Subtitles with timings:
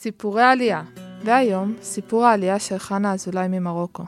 [0.00, 0.82] סיפורי עלייה,
[1.24, 4.02] והיום סיפור העלייה של חנה אזולאי ממרוקו.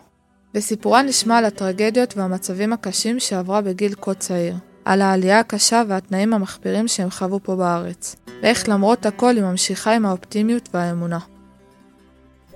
[0.55, 6.89] בסיפורה נשמע על הטרגדיות והמצבים הקשים שעברה בגיל כה צעיר, על העלייה הקשה והתנאים המחפירים
[6.89, 11.19] שהם חוו פה בארץ, ואיך למרות הכל היא ממשיכה עם האופטימיות והאמונה.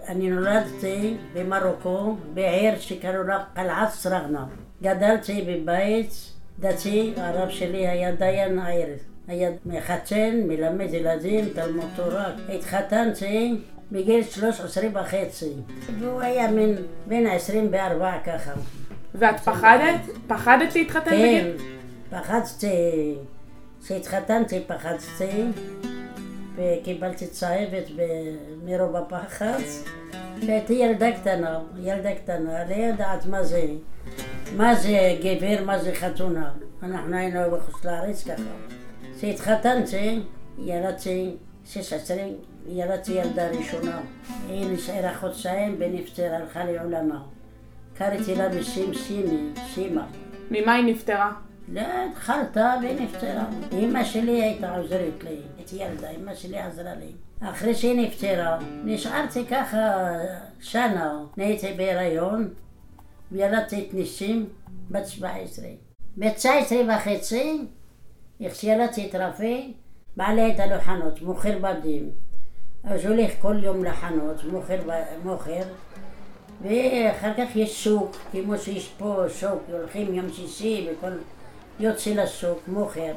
[0.09, 4.47] אני נולדתי במרוקו, בעיר שקראו לה קלעת סרגנה.
[4.83, 6.13] גדלתי בבית
[6.61, 9.14] דתי, הרב שלי היה דיין העיר.
[9.29, 12.33] היה מחתן, מלמד ילדים, תלמוד תורה.
[12.49, 13.57] התחתנתי
[13.93, 15.53] בגיל 13 וחצי,
[15.99, 16.75] והוא היה מן,
[17.07, 18.53] בן 24 ככה.
[19.15, 20.01] ואת פחדת?
[20.27, 21.57] פחדת להתחתן כן, בגיל?
[22.11, 23.15] פחדתי,
[23.85, 25.45] כשהתחתנתי פחדתי,
[26.57, 27.85] וקיבלתי צהבת
[28.65, 29.61] מרוב הפחד.
[30.47, 33.63] והייתי ילדה קטנה, ילדה קטנה, לא יודעת מה זה,
[34.57, 36.51] מה זה גבר, מה זה חתונה.
[36.83, 38.74] אנחנו היינו בחוץ לארץ ככה.
[39.25, 40.21] כשהתחתנתי,
[40.59, 42.17] ילדתי 16,
[42.67, 44.01] ילדתי ילדה ראשונה.
[44.49, 47.23] היא נשארה חודשיים ונפטרה, הלכה לעולמה.
[47.95, 50.07] קראתי לה בשם שימי, שימה.
[50.51, 51.33] ממה היא נפטרה?
[51.69, 51.83] לא,
[52.15, 53.45] חלתה ונפטרה.
[53.73, 57.13] אמא שלי הייתה עוזרת לי, הייתי ילדה, אמא שלי עזרה לי.
[57.41, 60.11] אחרי שהיא נפטרה, נשארתי ככה
[60.61, 62.49] שנה, נהייתי בהיריון,
[63.33, 64.49] וילדתי את ניסים
[64.91, 65.65] בת 17.
[66.17, 67.65] ב-19 וחצי,
[68.43, 69.73] את רפי,
[70.17, 72.11] בעלי הייתה לו חנות, מוכר בדים.
[72.85, 74.79] אז הולך כל יום לחנות, מוכר,
[75.25, 75.63] מוכר,
[76.63, 81.13] ואחר כך יש שוק, כמו שיש פה שוק, הולכים יום שישי וכל...
[81.81, 83.13] יוצא לשוק, מוכר.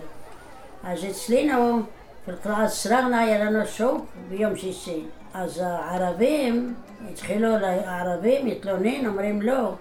[0.84, 1.81] אז אצלנו,
[2.28, 5.04] בקראת סרגנה היה לנו שוק ביום שישי.
[5.34, 6.76] אז הערבים,
[7.12, 9.74] התחילו, הערבים התלונן, אומרים לא,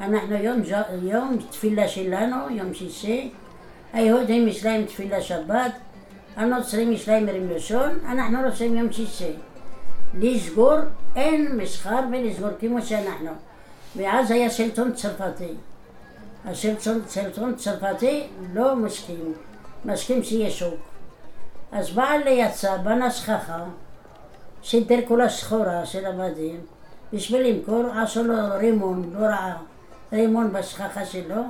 [0.00, 0.62] אנחנו יום,
[1.02, 3.30] יום תפילה שלנו, יום שישי,
[3.92, 5.72] היהודים יש להם תפילה שבת,
[6.36, 9.32] הנוצרים יש להם יום ראשון, אנחנו רוצים יום שישי.
[10.14, 10.76] לסגור,
[11.16, 13.30] אין מסחר ולסגור כמו שאנחנו.
[13.96, 15.54] ואז היה שלטון צרפתי.
[16.44, 19.32] השלטון שלטון צרפתי לא מסכים,
[19.84, 20.74] מסכים שיהיה שוק.
[21.72, 23.64] אז בעל יצא, בנה סככה,
[24.62, 26.60] שידר כל הסחורה של הבדים,
[27.12, 29.56] בשביל למכור עשו לו רימון, לא רעה,
[30.12, 31.42] רימון בסככה שלו,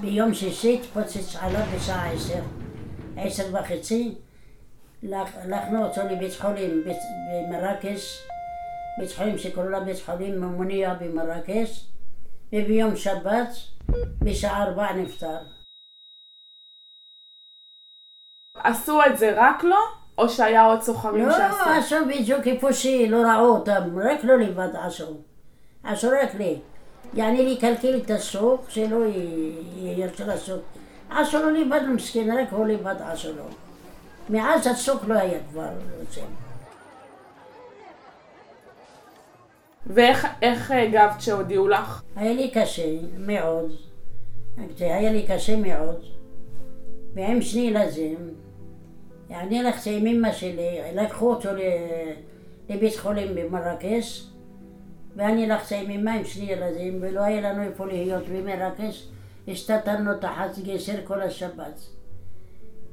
[0.00, 2.42] ביום שישי התפוצץ עליו בשעה עשר,
[3.16, 4.14] עשר וחצי,
[5.02, 6.84] לקחנו אותו לבית חולים
[7.30, 8.22] במרקש,
[8.98, 11.86] בית חולים שקוראים לה בית חולים ממוניה במרקש,
[12.52, 13.48] וביום שבת
[14.18, 15.38] בשעה ארבע נפטר.
[18.54, 19.76] עשו את זה רק לו,
[20.18, 21.70] או שהיה עוד סוחרים לא, שעשו?
[21.70, 25.22] עשו בדיוק איפה שלא ראו אותם, רק לא לבד עשו.
[25.84, 26.60] עשו רק לי.
[27.14, 30.60] יעני לקלקל את הסוף, שלא י- ירצו לעשות.
[31.10, 33.28] עשו לבד מסכן, רק הוא לבד עשו.
[34.30, 35.68] מאז הסוף לא היה כבר
[36.00, 36.20] יוצא.
[39.86, 42.02] ואיך איך הגבת שהודיעו לך?
[42.16, 42.86] היה לי קשה
[43.18, 43.72] מאוד.
[44.80, 46.00] היה לי קשה מאוד.
[47.14, 48.16] ועם שני ילדים,
[49.30, 51.48] אני הלכתי עם אמא שלי, לקחו אותו
[52.68, 54.26] לבית חולים במרקש,
[55.16, 59.08] ואני הלכתי עם עם שני ילדים, ולא היה לנו איפה להיות במרקש,
[59.48, 61.80] השתתנו תחת גשר כל השבת.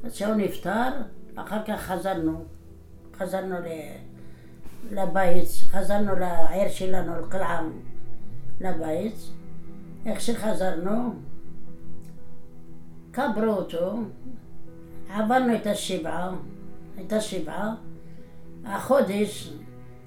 [0.04, 0.90] עד שהוא נפטר,
[1.36, 2.46] אחר כך חזרנו,
[3.18, 3.56] חזרנו
[4.92, 7.72] לבית, חזרנו לעיר שלנו, אל-קלעם,
[8.62, 9.16] לבית.
[10.06, 11.14] איך שחזרנו,
[13.12, 13.98] קברו אותו,
[15.10, 16.32] עברנו את השבעה,
[17.02, 17.76] את השבעה,
[18.66, 19.54] החודש,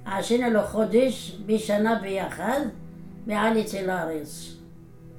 [0.05, 2.61] עשינו לו חודש בשנה ביחד,
[3.27, 4.57] ועליתי לארץ,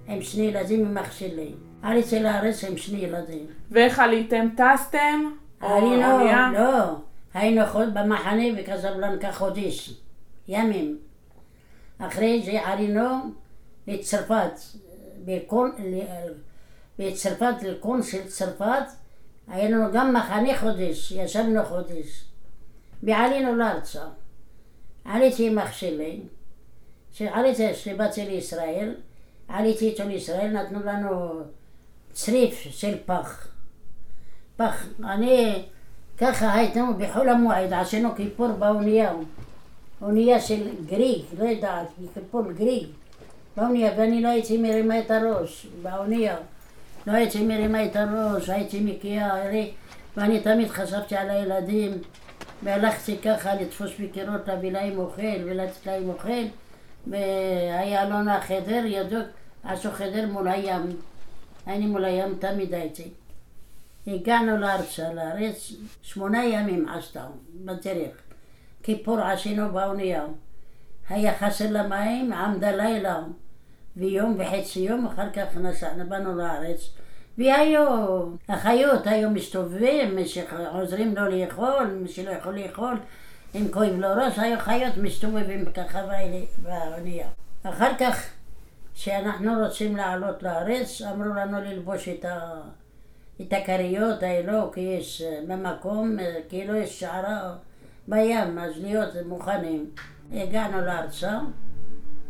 [0.08, 1.52] עם שני ילדים עם אח שלי.
[1.82, 3.46] עליתי לארץ עם שני ילדים.
[3.72, 4.48] ואיך עליתם?
[4.58, 5.32] טסתם?
[5.62, 6.52] היינו, אונייה?
[6.54, 6.96] לא,
[7.34, 10.02] היינו חוד במחנה בקזבלנקה חודש,
[10.48, 10.98] ימים.
[12.00, 13.10] אחרי זה עלינו
[13.88, 14.60] לצרפת,
[17.00, 18.86] בצרפת, לקונסל צרפת,
[19.48, 22.26] היה לנו גם מחנה חודש, ישבנו חודש,
[23.04, 24.04] ועלינו לארצה.
[25.06, 26.20] עליתי עם אח שלי,
[27.14, 28.96] כשעליתי, כשבאתי לישראל,
[29.48, 31.42] עליתי איתו לישראל, נתנו לנו
[32.14, 33.48] צריף של פח.
[34.58, 35.64] פח, אני,
[36.18, 39.14] ככה היינו בחול המועד, עשינו כיפור באונייה,
[40.02, 42.88] אונייה של גריג, לא יודעת, כיפור גריג,
[43.58, 46.36] באונייה, ואני לא הייתי מרימה את הראש, באונייה,
[47.08, 49.32] לא הייתי מרימה את הראש, הייתי מקיאה,
[50.18, 51.92] ואני תמיד חשבתי על הילדים,
[52.64, 55.22] והלכתי ככה לתפוס בקירות, להביא להם אוכל
[55.86, 56.44] להם אוכל,
[57.08, 59.20] והיה לנו חדר, ידעו,
[59.64, 60.82] עשו חדר מול הים,
[61.68, 63.10] אני מול הים תמיד הייתי.
[64.08, 65.72] הגענו לארצה, לארץ,
[66.02, 67.26] שמונה ימים עשתה
[67.56, 68.16] בדרך.
[68.84, 70.26] כיפור עשינו באונייה.
[71.10, 73.24] היה חסר למים, עמדה לילה
[73.98, 76.90] ויום וחצי יום, אחר כך נסענו, באנו לארץ.
[77.38, 77.88] והיו,
[78.50, 82.98] החיות היו מסתובבים, מי שעוזרים לו לאכול, מי שלא יכול לאכול,
[83.56, 86.02] אם כואב לו ראש, היו חיות מסתובבים ככה
[86.64, 87.28] באונייה.
[87.64, 88.30] אחר כך,
[88.94, 92.62] כשאנחנו רוצים לעלות לארץ, אמרו לנו ללבוש את, ה,
[93.42, 96.18] את הכריות האלו, כי יש במקום,
[96.50, 97.56] כאילו יש שערה
[98.08, 99.90] בים, אז להיות מוכנים.
[100.32, 101.40] הגענו לארצה,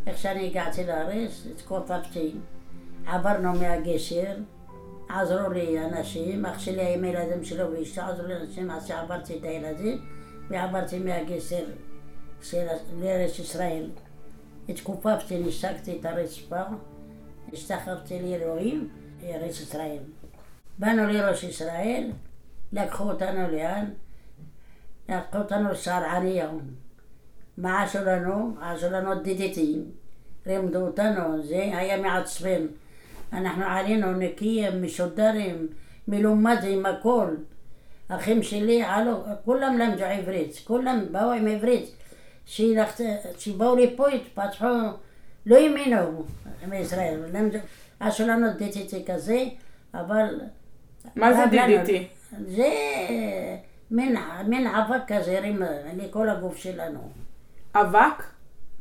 [0.08, 2.32] איך שאני הגעתי לארץ, התכופפתי,
[3.08, 4.34] עברנו מהגשר,
[5.10, 9.44] עזרו לי אנשים, אח שלי עם הילדים שלו ואשתו עזרו לי אנשים עד שעברתי את
[9.44, 10.02] הילדים
[10.50, 11.66] ועברתי מהגשר
[12.42, 12.66] של
[13.00, 13.90] לארץ ישראל.
[14.70, 16.62] התכופפתי, נשקתי את הרצפה,
[17.54, 18.90] השתחררתי לאלוהים,
[19.24, 20.04] ארץ ישראל.
[20.78, 22.12] באנו לראש ישראל,
[22.74, 23.86] לקחו אותנו לאן?
[25.10, 26.50] לקחו אותנו לשער עניה.
[27.58, 28.56] מה עשו לנו?
[28.62, 29.92] עשו לנו דידיתים.
[30.46, 32.66] לימדו אותנו, זה היה מעצבן.
[33.34, 35.68] אנחנו עלינו נקיים, מסודרים,
[36.08, 37.28] מלומדים, הכל.
[38.08, 41.96] אחים שלי עלו, כולם למדו עברית, כולם באו עם עברית.
[43.38, 44.66] שבאו לפה התפתחו,
[45.46, 46.24] לא האמינו
[46.68, 47.20] מישראל,
[48.00, 49.44] עשו לנו דיטיטי כזה,
[49.94, 50.42] אבל...
[51.16, 52.08] מה זה דידיטי?
[52.48, 52.70] זה
[54.48, 55.40] מין אבק כזה
[55.98, 57.10] לכל הגוף שלנו.
[57.76, 58.24] אבק?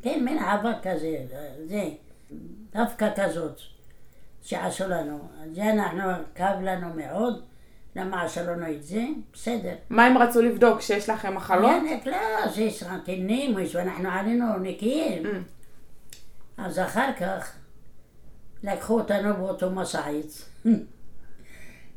[0.03, 1.17] כן, מין אבק כזה,
[1.65, 1.89] זה,
[2.73, 3.61] דווקא כזאת.
[4.43, 5.29] שעשו לנו.
[5.53, 6.03] זה אנחנו,
[6.35, 7.43] כאב לנו מאוד,
[7.97, 9.05] למה עשו לנו את זה?
[9.33, 9.75] בסדר.
[9.91, 10.81] מה הם רצו לבדוק?
[10.81, 11.83] שיש לכם מחלות?
[12.07, 15.23] לא, זה סרטנים, ואנחנו עלינו נקיים.
[15.27, 15.29] Mm.
[16.57, 17.53] אז אחר כך
[18.63, 20.49] לקחו אותנו באותו משאית.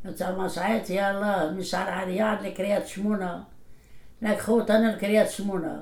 [0.06, 3.44] יצא משאית, יאללה, משער עלייה עד לקריית שמונה.
[4.21, 5.80] לקחו אותנו לקריית שמונה.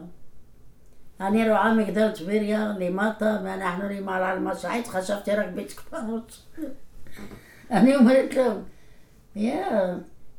[1.22, 6.38] אני רואה מגדל טבריה למטה ואנחנו למעלה על משאית, חשבתי רק בצקפות.
[7.72, 8.52] אני אומרת לו,
[9.36, 9.66] יא,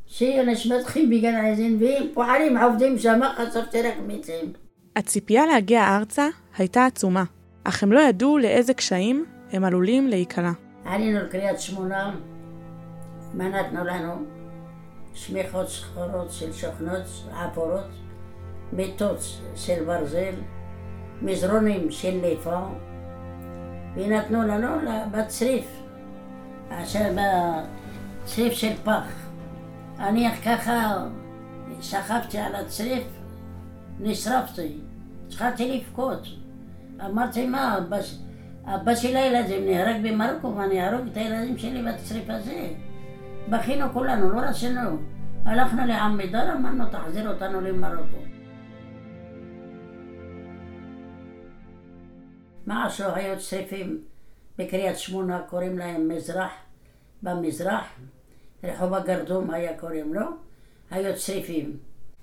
[0.07, 4.53] שיהיה נשמתכם בגן עזין, ואם פועלים עובדים שם, חשבתי רק מתים.
[4.97, 6.29] הציפייה להגיע ארצה
[6.59, 7.25] הייתה עצומה,
[7.65, 10.53] אך הם לא ידעו לאיזה קשיים הם עלולים להיקלע.
[10.85, 12.15] עלינו לקריית שמונה,
[13.35, 14.15] מה נתנו לנו?
[15.15, 17.91] שמיכות שחורות של שוכנות, עפורות,
[18.73, 19.19] מיטות
[19.55, 20.35] של ברזל,
[21.23, 22.61] מזרונים של ליפה,
[23.95, 24.69] ונתנו לנו
[25.13, 25.67] בצריף,
[26.71, 29.25] אשר בצריף של פח.
[29.99, 31.07] אני ככה
[31.81, 33.05] שכבתי על הצריף,
[34.01, 34.79] נשרפתי,
[35.29, 36.27] התחלתי לבכות.
[37.07, 37.97] אמרתי, מה, אבא,
[38.67, 42.69] אבא של הילדים נהרג במרוקו ואני אהרוג את הילדים שלי בצריף הזה.
[43.49, 44.97] בכינו כולנו, לא רצינו.
[45.45, 48.24] הלכנו לעמידר, אמרנו, תחזיר אותנו למרוקו.
[52.67, 53.05] מה עשו?
[53.39, 54.05] צריפים
[54.59, 56.53] בקריית שמונה, קוראים להם מזרח,
[57.23, 57.85] במזרח,
[58.65, 60.27] רחוב הגרדום היה קוראים לו,
[60.91, 61.77] היו צריפים.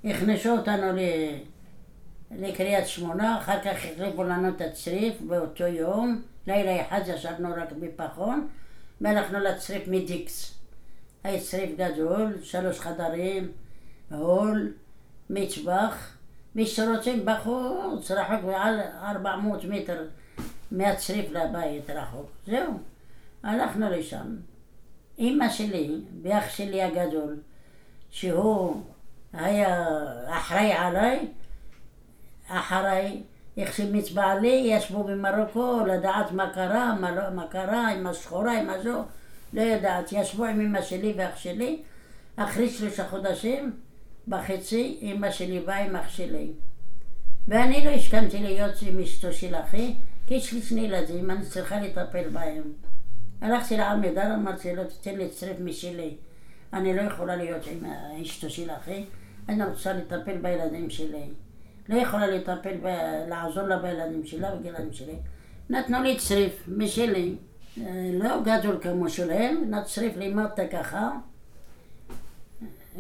[0.04, 1.00] הכנסו אותנו ל...
[2.32, 8.48] לקריית שמונה, אחר כך החליפו לנו את הצריף באותו יום, לילה אחד ישבנו רק בפחון,
[9.02, 10.58] והלכנו לצריף מדיקס.
[11.24, 13.52] היה צריף גדול, שלוש חדרים,
[14.12, 14.74] הול,
[15.30, 16.18] מטבח,
[16.56, 20.08] מי שרוצים בחוץ, רחוק מעל 400 מטר
[20.72, 22.32] מהצריף לבית רחוק.
[22.48, 22.74] זהו,
[23.44, 24.36] הלכנו לשם.
[25.18, 27.38] אימא שלי ואח שלי הגדול,
[28.10, 28.82] שהוא
[29.34, 29.86] היה
[30.30, 31.28] אחראי עליי,
[32.48, 33.24] אחריי,
[33.58, 39.04] איך שמצבעלי ישבו במרוקו לדעת מה קרה, מה, לא, מה קרה עם השחורה, עם הזו,
[39.54, 40.12] לא יודעת.
[40.12, 41.82] ישבו עם אמא שלי ואח שלי,
[42.36, 43.72] אחרי שלושה חודשים
[44.28, 46.52] בחצי אמא שלי באה עם אח שלי.
[47.48, 49.96] ואני לא הסכמתי להיות עם אשתו של אחי,
[50.32, 52.64] יש לי שני ילדים, אני צריכה לטפל בהם.
[53.42, 56.16] הלכתי לעמידר, אמרתי לו, תתן לי צריף משלי.
[56.74, 57.86] אני לא יכולה להיות עם
[58.22, 59.06] אשתו של אחי,
[59.50, 61.30] אני רוצה לטפל בילדים שלי.
[61.90, 62.88] לא יכולה לטפל, ב...
[63.30, 65.16] לעזור לה בילדים שלה ובילדים שלי.
[65.70, 67.36] נתנו לי צריף משלי,
[68.14, 71.12] לא גדול כמו שלהם, נתנו צריף למטה ככה.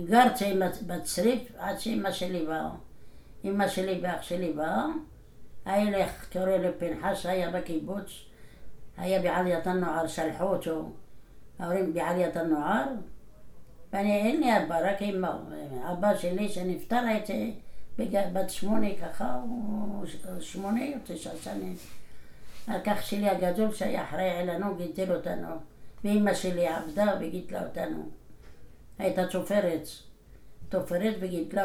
[0.05, 0.53] גרתי
[0.87, 2.69] בצריף עד שאמא שלי באה.
[3.45, 4.91] אמא שלי ואח שלי באו.
[5.65, 8.11] הילך קורא לפנחס, היה בקיבוץ,
[8.97, 10.91] היה בעליית הנוער, שלחו אותו,
[11.59, 12.85] ההורים בעליית הנוער,
[13.93, 15.31] ואני, אין לי אבא, רק אמא.
[15.91, 17.53] אבא שלי שנפטר הייתי
[18.33, 19.41] בת שמונה ככה,
[20.29, 21.75] או שמונה או תשע שנים.
[22.67, 25.47] לקח שלי הגדול שהיה אחראי עלינו, גידל אותנו.
[26.03, 28.09] ואימא שלי עבדה וגידלה אותנו.
[28.99, 29.87] הייתה צופרת,
[30.69, 31.63] תופרת וגידלה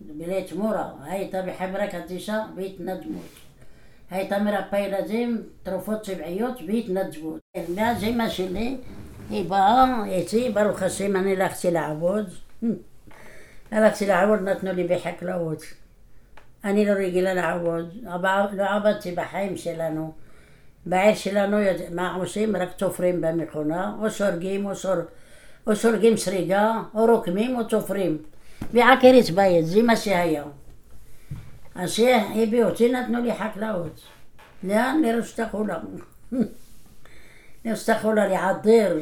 [0.00, 0.18] אותנו.
[0.18, 0.52] והיא הייתה מיילדת בהתנדבות.
[0.52, 3.44] בלית מורה, הייתה בחברה קדישה בהתנדבות.
[4.10, 7.40] הייתה מרפא ילדים, תרופות צבעיות בהתנדבות.
[7.74, 8.76] מאז אמא שלי,
[9.30, 12.26] היא באה איתי, ברוך השם, אני הלכתי לעבוד.
[13.70, 15.62] הלכתי לעבוד, נתנו לי בחקלאות.
[16.64, 17.94] אני לא רגילה לעבוד,
[18.52, 20.12] לא עבדתי בחיים שלנו.
[20.86, 21.56] בעיר שלנו,
[21.90, 22.56] מה עושים?
[22.56, 24.94] רק תופרים במכונה, או סורגים, או, סור,
[25.66, 28.18] או סורגים סריגה, או רוקמים, או תופרים.
[28.72, 30.44] ועקרת בית, זה מה שהיה.
[31.74, 34.00] אז שהביאו אותי, נתנו לי חקלאות.
[34.64, 35.02] לאן?
[35.04, 35.78] לראש החולה.
[37.64, 38.96] לראש החולה לעדר,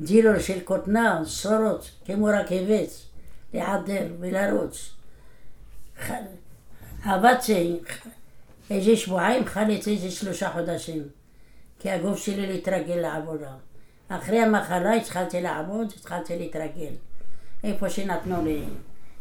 [0.00, 2.90] דילול של כותנה, סורות, כמו רכבת,
[3.54, 4.90] לעדר ולרוץ.
[7.04, 7.78] עבדתי
[8.70, 11.02] איזה שבועיים, חליתי איזה שלושה חודשים,
[11.78, 13.52] כי הגוף שלי להתרגל לעבודה.
[14.08, 16.92] אחרי המחלה התחלתי לעבוד, התחלתי להתרגל.
[17.64, 18.62] איפה שנתנו לי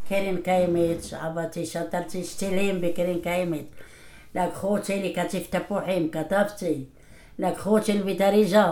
[0.10, 3.65] קרן קיימת, עבדתי, שתלתי סטילים בקרן קיימת.
[4.36, 6.84] לקחו אותי לקציף תפוחים, כתבתי.
[7.39, 8.63] לקחו אותי לביתריזה,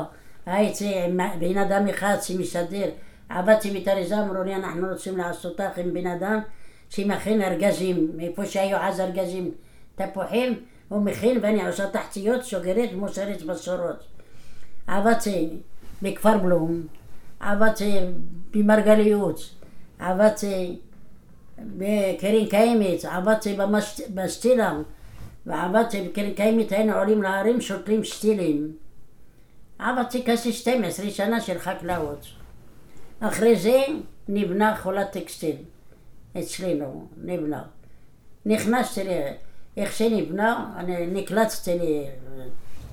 [0.46, 2.90] הייתי עם בן אדם אחד שמסדר.
[3.30, 6.40] עבדתי בביתריזה, אמרו לי אנחנו רוצים לעשות אותך עם בן אדם
[6.90, 9.52] שמכין ארגזים, מאיפה שהיו אז ארגזים
[9.96, 14.04] תפוחים, הוא מכין ואני עושה תחתיות, סוגרת ומוסרת בשורות.
[14.88, 15.50] עבדתי
[16.02, 16.82] בכפר בלום,
[17.44, 17.98] עבדתי
[18.52, 19.50] במרגליות,
[20.00, 20.80] עבדתי
[21.60, 23.58] בקרן קיימת, עבדתי
[24.14, 24.74] בסטילה,
[25.46, 28.72] ועבדתי בקרן קיימת, היינו עולים להרים, שותלים שתילים.
[29.80, 32.26] עבדתי כזה 12 שנה של חקלאות.
[33.20, 33.84] אחרי זה
[34.28, 35.56] נבנה חולת טקסטיל.
[36.40, 37.64] אצלנו, נבנה.
[38.46, 39.10] נכנסתי, ל...
[39.78, 42.06] איך שנבנה, אני נקלצתי לי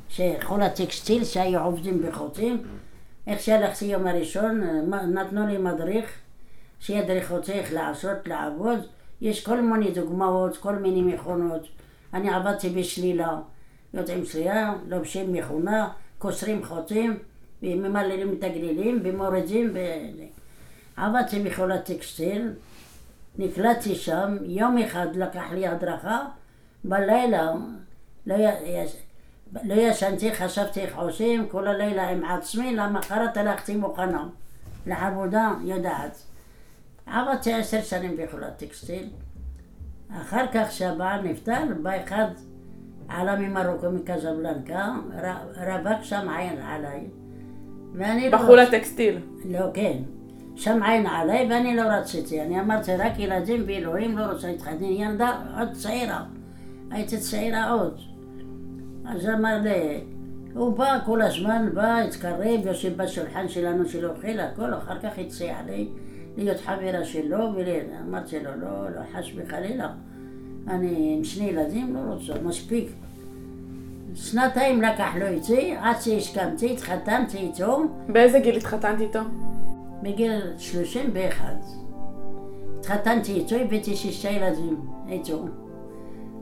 [0.09, 2.63] שחולת טקסטיל שהיו עובדים בחוטים.
[3.27, 4.61] איך שהלכתי יום הראשון,
[4.91, 6.19] נתנו לי מדריך
[6.81, 8.79] שידריך אותי איך לעשות, לעבוד.
[9.21, 11.69] יש כל מיני דוגמאות, כל מיני מכונות.
[12.15, 13.39] אני עבדתי בשלילה.
[13.95, 17.19] יוצאים שלילה, לובשים מכונה, קוסרים חוטים,
[17.63, 19.75] וממללים הגלילים ומורידים.
[19.75, 19.79] ב...
[20.97, 22.53] עבדתי בחולת טקסטיל,
[23.39, 26.25] נקלטתי שם, יום אחד לקח לי הדרכה,
[26.85, 27.53] בלילה
[28.27, 28.35] לא,
[29.63, 34.27] לא ישנתי, חשבתי איך עושים, כל הלילה עם עצמי, למחרת הלכתי מוכנה
[34.87, 36.23] לעבודה, יודעת.
[37.07, 39.09] עבדתי עשר שנים בחולת טקסטיל.
[40.21, 42.27] אחר כך כשהבעל נפטר, בא אחד,
[43.09, 44.89] עלה ממרוקו, מקזבלנקה,
[45.57, 47.07] רווק שם עין עליי.
[47.95, 48.39] ואני לא...
[48.39, 49.19] בחולת טקסטיל.
[49.45, 49.99] לא, כן.
[50.57, 52.41] שם עין עליי ואני לא רציתי.
[52.41, 54.85] אני אמרתי, רק ילדים ואלוהים לא רוצה להתחתן.
[54.85, 56.25] ילדה עוד צעירה.
[56.91, 58.01] הייתי צעירה עוד.
[59.11, 60.01] אז אמר לי,
[60.55, 65.57] הוא בא כל הזמן, בא, התקרב, יושב בשולחן שלנו של אוכל, הכל, אחר כך הציע
[65.67, 65.89] לי
[66.37, 69.89] להיות חברה שלו, ואמרתי לו, לא, לא, חס וחלילה,
[70.69, 72.89] אני עם שני ילדים לא רוצה, מספיק.
[74.15, 77.83] שנתיים לקח לו איתי, עד שהשכמתי, התחתנתי איתו.
[78.09, 79.21] באיזה גיל התחתנת איתו?
[80.03, 81.55] בגיל שלושים ואחד.
[82.79, 85.45] התחתנתי איתו, הבאתי שישה ילדים איתו.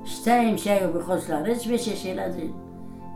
[0.09, 2.53] שתיים שהיו בחוץ לארץ ושש ילדים.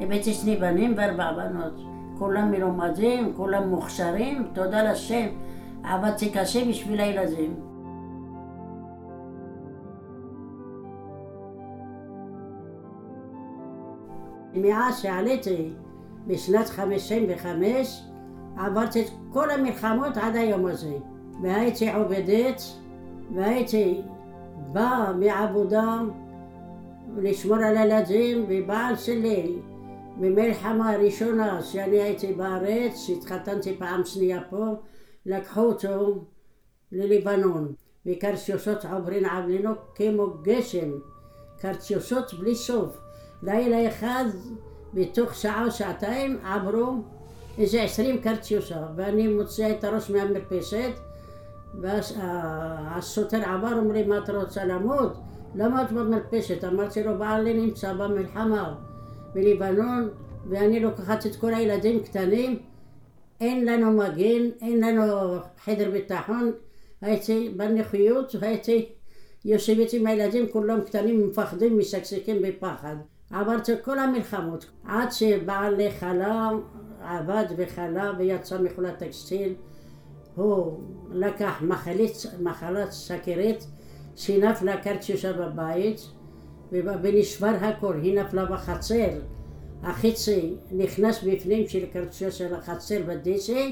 [0.01, 1.81] הבאתי שני בנים וארבע בנות.
[2.19, 5.27] כולם מלומדים, כולם מוכשרים, תודה לשם.
[5.85, 7.55] עבדתי קשה בשביל הילדים.
[14.55, 15.73] מאז שעליתי
[16.27, 18.03] בשנת חמישים וחמש
[18.57, 20.97] עברתי את כל המלחמות עד היום הזה
[21.43, 22.63] והייתי עובדת
[23.35, 24.01] והייתי
[24.73, 26.01] באה מעבודה
[27.17, 29.57] לשמור על הילדים ובעל שלי
[30.21, 34.67] במלחמה הראשונה שאני הייתי בארץ, שהתחתנתי פעם שנייה פה
[35.27, 36.25] לקחו אותו
[36.93, 37.73] ללבנון,
[38.07, 40.91] וקרציוסות עוברים עלינו כמו גשם,
[41.61, 42.99] קרציוסות בלי סוף.
[43.43, 44.25] לילה אחד,
[44.95, 46.95] בתוך שעה או שעתיים, עברו
[47.59, 50.93] איזה עשרים קרציוסה, ואני מוציאה את הראש מהמרפסת,
[51.81, 55.13] והסוטר עבר, אומר לי, מה אתה רוצה למות?
[55.55, 56.65] למה את במרפסת?
[56.65, 58.75] אמרתי לו, בעלי נמצא במלחמה
[59.35, 60.09] בלבנון,
[60.49, 62.59] ואני לוקחת את כל הילדים קטנים
[63.41, 65.05] אין לנו מגן, אין לנו
[65.65, 66.53] חדר ביטחון,
[67.01, 68.89] הייתי בנוחיות, הייתי
[69.45, 72.97] יושבת עם הילדים, כולם קטנים, מפחדים, משקשקים בפחד.
[73.31, 76.51] עברתי כל המלחמות, עד שבעלי חלה,
[77.03, 79.55] עבד וחלה ויצא מחולת טקסטיל.
[80.35, 80.81] הוא
[81.11, 83.65] לקח מחלית, מחלת סכרת
[84.17, 86.01] שנפלה קרצ'ושה בבית
[86.73, 89.09] ונשבר הכל, היא נפלה בחצר.
[89.83, 93.69] החצי נכנס בפנים של כרטיסו של החצר בדשא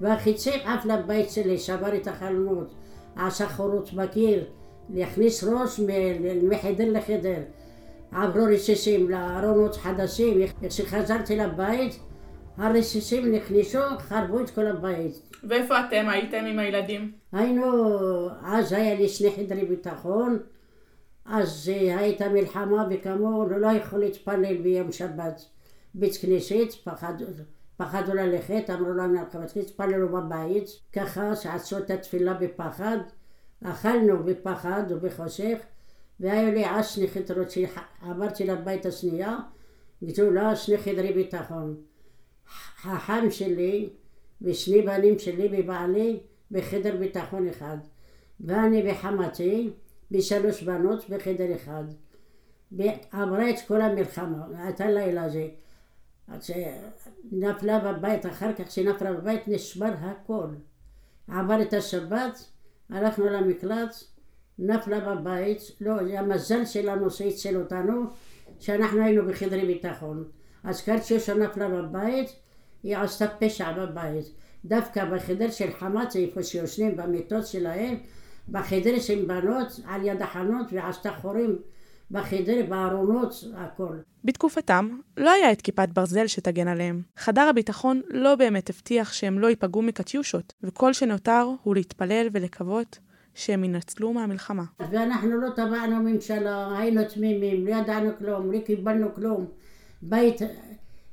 [0.00, 2.74] והחיצים עף לבית שלי, שבר את החלונות,
[3.16, 4.44] עשה חורות בקיר,
[4.94, 5.80] להכניס ראש
[6.42, 7.40] מחדר לחדר.
[8.12, 11.98] עברו רסיסים לארונות חדשים, איך שחזרתי לבית,
[12.56, 15.22] הרסיסים נכנסו, חרבו את כל הבית.
[15.44, 17.12] ואיפה אתם הייתם עם הילדים?
[17.32, 17.66] היינו,
[18.42, 20.38] אז היה לי שני חדרי ביטחון,
[21.24, 25.44] אז אה, הייתה מלחמה וכאמור לא יכול להתפלל ביום שבת.
[25.94, 27.24] בית כנסת, פחדו,
[27.76, 32.98] פחדו ללכת, אמרו להם לבית כנסת, התפללו בבית, ככה שעשו את התפילה בפחד,
[33.64, 35.58] אכלנו בפחד ובחושך,
[36.20, 39.36] והיו לי אז שני חדרות שעברתי לבית השנייה,
[40.04, 41.76] גדולה, שני חדרי ביטחון.
[42.84, 43.88] החם שלי
[44.42, 47.76] ושני בנים שלי ובעלי בחדר ביטחון אחד,
[48.40, 49.70] ואני וחמתי
[50.10, 51.84] בשלוש בנות בחדר אחד.
[53.12, 55.48] עברה את כל המלחמה, הייתה לילה זה.
[56.28, 60.48] עד שנפלה בבית, אחר כך שנפלה בבית נשבר הכל.
[61.28, 62.50] עבר את השבת,
[62.90, 63.94] הלכנו למקלט,
[64.58, 68.02] נפלה בבית, לא, המזל שלנו שהציל אותנו,
[68.60, 70.24] שאנחנו היינו בחדרי ביטחון.
[70.66, 72.32] אז קרצ'יושה נפלה בבית,
[72.82, 74.24] היא עשתה פשע בבית.
[74.64, 77.96] דווקא בחדר של חמאס, איפה שיושנים במיטות שלהם,
[78.48, 81.58] בחדר של בנות, על יד החנות, ועשתה חורים
[82.10, 83.96] בחדר, בארונות, הכל.
[84.24, 87.02] בתקופתם לא היה את כיפת ברזל שתגן עליהם.
[87.16, 92.98] חדר הביטחון לא באמת הבטיח שהם לא ייפגעו מקטיושות, וכל שנותר הוא להתפלל ולקוות
[93.34, 94.64] שהם ינצלו מהמלחמה.
[94.90, 99.46] ואנחנו לא טבענו ממשלה, היינו תמימים, לא ידענו כלום, לא קיבלנו כלום.
[100.08, 100.40] בית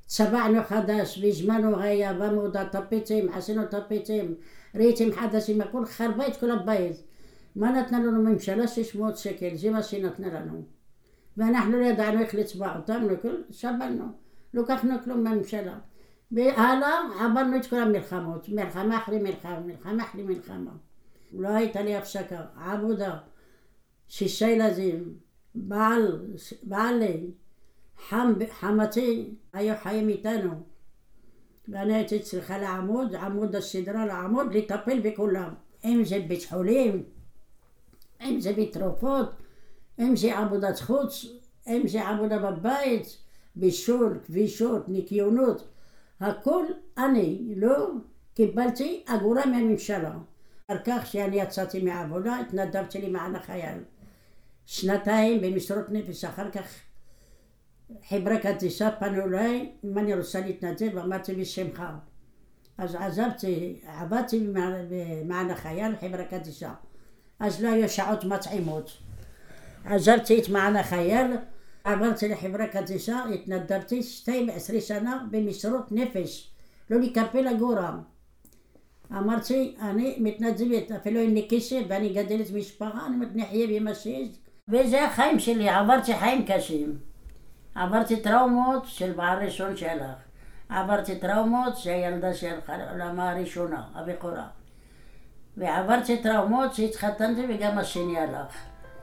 [0.06, 4.36] צבענו חדש, בזמנו היה, במודה, טפיצים, עשינו טפיצים,
[4.76, 7.04] רהיטים חדשים, הכל חרבה את כל הבית.
[7.56, 8.68] מה נתנה לנו ממשלה?
[8.68, 10.62] 600 שקל, זה מה שנתנה לנו.
[11.38, 13.08] ואנחנו לא ידענו איך לצבע אותם,
[13.52, 14.06] שבלנו,
[14.54, 15.78] לקחנו כלום מהממשלה.
[16.32, 20.72] והלאה עברנו את כל המלחמות, מלחמה אחרי מלחמה, מלחמה אחרי מלחמה.
[21.34, 23.18] לא הייתה לי הפסקה, עבודה,
[24.08, 25.14] שישה ילדים,
[25.56, 26.22] בעל,
[26.64, 27.32] בעלי,
[27.98, 30.50] חם, חמתי, היו חיים איתנו.
[31.68, 35.54] ואני הייתי צריכה לעמוד, עמוד הסדרה לעמוד, לטפל בכולם.
[35.86, 37.04] אם זה בית חולים,
[38.22, 39.30] אם זה בתרופות,
[40.00, 41.26] אם זה עבודת חוץ,
[41.68, 43.18] אם זה עבודה בבית,
[43.56, 45.68] בישול, כבישות, ניקיונות,
[46.20, 46.66] הכל
[46.98, 47.88] אני לא
[48.34, 50.14] קיבלתי אגורה מהממשלה.
[50.68, 53.78] אחר כך שאני יצאתי מהעבודה, התנדבתי למען החייל.
[54.66, 56.80] שנתיים במשרות נפש, אחר כך
[58.10, 61.84] חברה קדישה פנו אליי אם אני רוצה להתנדב, אמרתי בשמך.
[62.78, 64.48] אז עזבתי, עבדתי
[64.90, 66.74] במען החייל, חברה קדישה.
[67.40, 68.98] אז לא היו שעות מטעימות.
[69.86, 71.32] עזבתי את מען החייל,
[71.84, 76.52] עברתי לחברה קדישה, התנדבתי 12 שנה במשרות נפש,
[76.90, 77.98] לא לקפל אגורה.
[79.12, 84.28] אמרתי, אני מתנדבת, אפילו אין לי כסף ואני גדלת משפחה, אני נחיה בימה שיש.
[84.68, 86.98] וזה החיים שלי, עברתי חיים קשים.
[87.76, 90.16] עברתי טראומות של בעל ראשון שהלך.
[90.70, 94.46] עברתי טראומות שהילדה שהלכה לעולמה הראשונה, הבכורה.
[95.58, 98.56] ועברתי טראומות שהתחתנתי וגם השני הלך.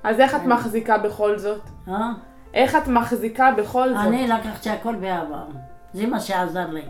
[0.03, 1.63] אז איך את מחזיקה בכל זאת?
[1.89, 2.13] אה?
[2.55, 4.07] איך את מחזיקה בכל זאת?
[4.07, 5.43] אני לקחתי הכל באהבה.
[5.93, 6.85] זה מה שעזר לי.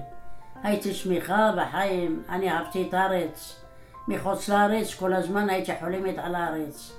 [0.62, 3.60] הייתי שמיכה בחיים, אני אהבתי את הארץ.
[4.08, 6.92] מחוץ לארץ, כל הזמן הייתי חולמת על הארץ.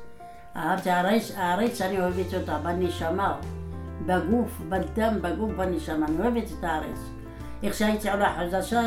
[0.55, 3.37] אהבתי הארץ, הארץ אני אוהבת אותה, בנשמה,
[4.05, 6.05] בגוף, בדם, בגוף, בנשמה.
[6.05, 7.09] אני אוהבת את הארץ.
[7.63, 8.81] איך שהייתי עולה חדשה,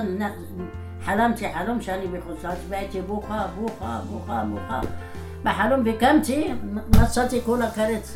[1.04, 4.80] חלמתי חלום שאני בחוץ והייתי בוכה, בוכה, בוכה, בוכה.
[5.42, 6.52] בחלום וקמתי,
[7.02, 8.08] מצאתי כל הכרת,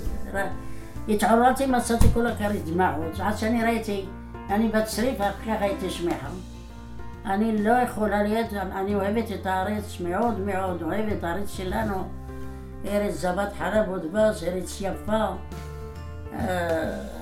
[1.08, 4.06] התעוררתי, מצאתי כל הכרת דמעות, עד שאני ראיתי,
[4.50, 6.28] אני בצריף, ככה הייתי שמחה.
[7.26, 12.08] אני לא יכולה להיות, אני אוהבת את הארץ מאוד מאוד, אוהבת את הארץ שלנו,
[12.86, 15.26] ארץ זבת חלב ודבש, ארץ יפה.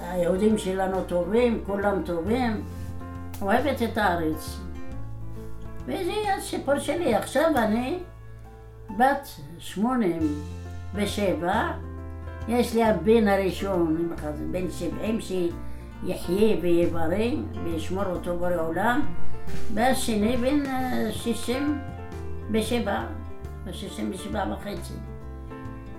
[0.02, 2.64] היהודים שלנו טובים, כולם טובים,
[3.42, 4.60] אוהבת את הארץ.
[5.86, 7.14] וזה הסיפור שלי.
[7.14, 7.98] עכשיו אני
[8.98, 10.34] בת שמונים
[10.94, 11.72] ושבע,
[12.48, 14.12] יש לי הבן הראשון,
[14.50, 17.16] בן שבעים שיחיה ויברא
[17.64, 19.06] וישמור אותו בורא עולם,
[19.74, 21.78] והשני בן אה, שישים
[22.52, 23.04] ושבע,
[23.72, 24.94] שישים ושבע וחצי.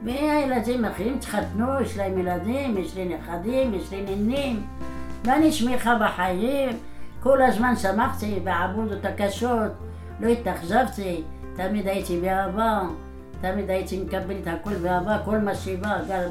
[0.04, 4.66] והילדים אחרים התחתנו, יש להם ילדים, יש לי נכדים, יש לי נינים,
[5.26, 6.78] ואני שמחה בחיים.
[7.20, 9.72] כל הזמן שמחתי בעבודות הקשות,
[10.20, 11.24] לא התאכזבתי,
[11.56, 12.82] תמיד הייתי באהבה,
[13.42, 16.22] תמיד הייתי מקבל את הכל באהבה, כל מה שבא, גם,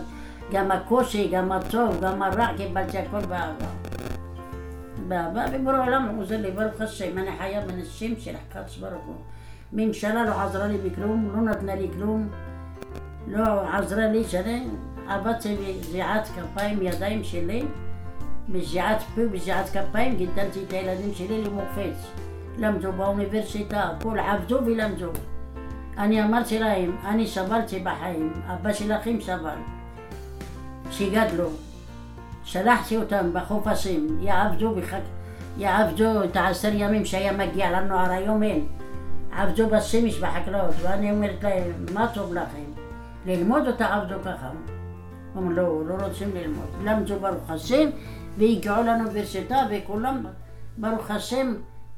[0.52, 3.66] גם הקושי, גם הטוב, גם הרע, קיבלתי הכל באהבה.
[5.08, 9.16] באהבה, ובורא עולם עוזר לי, ברוך השם, אני חייב אנשים של הקדוש ברוך הוא.
[9.72, 12.28] ממשלה לא עזרה לי בכלום, לא נתנה לי כלום,
[13.26, 14.66] לא עזרה לי, שאני
[15.08, 17.62] עבדתי בזיעת כפיים, ידיים שלי,
[18.48, 21.94] בזיעת פה, בזיעת כפיים, גידלתי את הילדים שלי למופת.
[22.58, 25.10] למדו באוניברסיטה, כול עבדו ולמדו.
[25.98, 29.58] אני אמרתי להם, אני סבלתי בחיים, אבא שלכם סבל,
[30.90, 31.50] שגדלו.
[32.44, 35.00] שלחתי אותם בחופשים, יעבדו, בחק...
[35.58, 38.66] יעבדו את העשר ימים שהיה מגיע לנו, על היום אין.
[39.32, 42.65] עבדו בשמש בחקלאות, ואני אומרת להם, מה טוב לכם?
[43.26, 44.50] ללמוד או תעבדו ככה?
[45.34, 46.66] הם לא, לא רוצים ללמוד.
[46.84, 47.90] למדו ברוך השם,
[48.38, 50.24] והגיעו לאוניברסיטה, וכולם,
[50.76, 51.54] ברוך השם,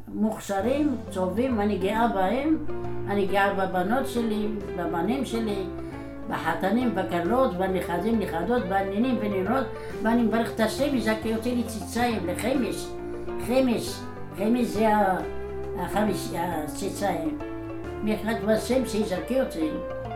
[0.08, 2.64] מוכשרים, טובים, אני גאה בהם,
[3.08, 5.64] אני גאה בבנות שלי, בבנים שלי,
[6.30, 9.66] בחתנים, בכלות, בנכדים, נכדות, בנינים ונינות,
[10.02, 12.88] ואני מברך את השם, יזכה אותי לציציים, לחמש,
[13.46, 14.00] חמש,
[14.36, 14.88] חמש זה
[15.78, 17.38] החמיש, הציציים.
[18.04, 19.70] מאחד בשם שיזכה אותי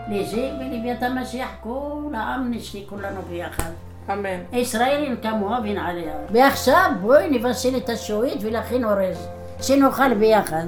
[0.09, 3.71] לזה ולביאת המשיח, כל העם נזכה כולנו ביחד.
[4.13, 4.39] אמן.
[4.53, 6.13] ישראל כמוה ונעליה.
[6.31, 9.29] ועכשיו בואי נבשל את השועית ולכן אורז.
[9.63, 10.67] שנאכל ביחד.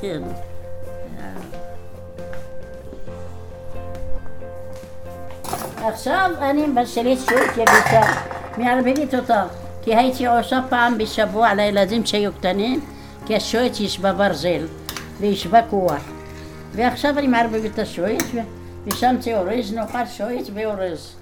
[0.00, 0.22] כן.
[5.82, 8.00] עכשיו אני מבשלת שועית יביסה,
[8.58, 9.44] מערבבת אותה,
[9.82, 12.80] כי הייתי עושה פעם בשבוע לילדים שהיו קטנים,
[13.26, 14.66] כי השועית יש בה ברזל
[15.20, 16.15] ויש בה כוח.
[16.76, 18.24] ועכשיו אני מערבבת את השועית
[18.86, 21.16] ושמתי אורז, נאכל שועית ואורז.